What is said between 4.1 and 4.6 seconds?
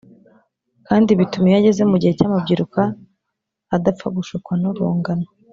gushukwa